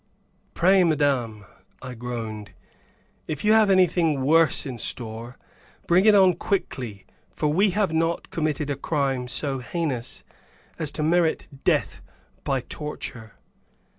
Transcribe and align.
"Pray; 0.55 0.83
madame," 0.83 1.45
I 1.79 1.93
groaned, 1.93 2.53
"if 3.27 3.45
you 3.45 3.53
have 3.53 3.69
anything 3.69 4.23
worse 4.25 4.65
in 4.65 4.79
store, 4.79 5.37
bring 5.85 6.05
it 6.05 6.15
on 6.15 6.33
quickly 6.33 7.05
for 7.35 7.49
we 7.49 7.69
have 7.69 7.93
not 7.93 8.31
committed 8.31 8.71
a 8.71 8.75
crime 8.75 9.27
so 9.27 9.59
heinous 9.59 10.23
as 10.79 10.89
to 10.93 11.03
merit 11.03 11.49
death 11.63 12.01
by 12.43 12.61
torture." 12.61 13.35